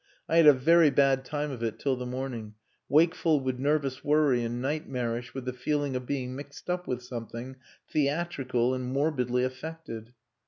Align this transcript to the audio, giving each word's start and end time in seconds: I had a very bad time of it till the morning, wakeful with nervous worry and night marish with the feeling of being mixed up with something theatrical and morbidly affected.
I 0.27 0.37
had 0.37 0.47
a 0.47 0.53
very 0.53 0.89
bad 0.89 1.23
time 1.23 1.51
of 1.51 1.61
it 1.61 1.77
till 1.77 1.95
the 1.95 2.07
morning, 2.07 2.55
wakeful 2.89 3.39
with 3.39 3.59
nervous 3.59 4.03
worry 4.03 4.43
and 4.43 4.59
night 4.59 4.89
marish 4.89 5.35
with 5.35 5.45
the 5.45 5.53
feeling 5.53 5.95
of 5.95 6.07
being 6.07 6.35
mixed 6.35 6.71
up 6.71 6.87
with 6.87 7.03
something 7.03 7.57
theatrical 7.87 8.73
and 8.73 8.91
morbidly 8.91 9.43
affected. 9.43 10.13